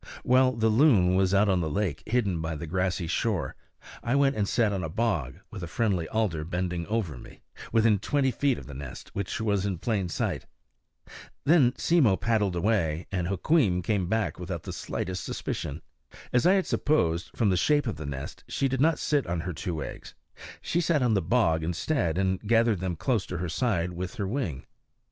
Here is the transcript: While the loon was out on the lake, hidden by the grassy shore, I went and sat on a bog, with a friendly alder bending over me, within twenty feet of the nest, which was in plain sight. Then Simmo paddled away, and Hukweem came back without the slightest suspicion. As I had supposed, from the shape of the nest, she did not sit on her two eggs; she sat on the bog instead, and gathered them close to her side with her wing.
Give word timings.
While 0.23 0.53
the 0.53 0.69
loon 0.69 1.13
was 1.13 1.31
out 1.31 1.47
on 1.47 1.61
the 1.61 1.69
lake, 1.69 2.01
hidden 2.07 2.41
by 2.41 2.55
the 2.55 2.65
grassy 2.65 3.05
shore, 3.05 3.55
I 4.01 4.15
went 4.15 4.35
and 4.35 4.47
sat 4.47 4.73
on 4.73 4.83
a 4.83 4.89
bog, 4.89 5.35
with 5.51 5.61
a 5.61 5.67
friendly 5.67 6.07
alder 6.07 6.43
bending 6.43 6.87
over 6.87 7.19
me, 7.19 7.43
within 7.71 7.99
twenty 7.99 8.31
feet 8.31 8.57
of 8.57 8.65
the 8.65 8.73
nest, 8.73 9.11
which 9.13 9.39
was 9.39 9.63
in 9.63 9.77
plain 9.77 10.09
sight. 10.09 10.47
Then 11.43 11.73
Simmo 11.77 12.15
paddled 12.17 12.55
away, 12.55 13.05
and 13.11 13.27
Hukweem 13.27 13.83
came 13.83 14.07
back 14.09 14.39
without 14.39 14.63
the 14.63 14.73
slightest 14.73 15.23
suspicion. 15.23 15.83
As 16.33 16.47
I 16.47 16.53
had 16.53 16.65
supposed, 16.65 17.29
from 17.35 17.51
the 17.51 17.55
shape 17.55 17.85
of 17.85 17.97
the 17.97 18.07
nest, 18.07 18.43
she 18.47 18.67
did 18.67 18.81
not 18.81 18.97
sit 18.97 19.27
on 19.27 19.41
her 19.41 19.53
two 19.53 19.83
eggs; 19.83 20.15
she 20.63 20.81
sat 20.81 21.03
on 21.03 21.13
the 21.13 21.21
bog 21.21 21.63
instead, 21.63 22.17
and 22.17 22.39
gathered 22.41 22.79
them 22.79 22.95
close 22.95 23.27
to 23.27 23.37
her 23.37 23.49
side 23.49 23.91
with 23.93 24.15
her 24.15 24.27
wing. 24.27 24.65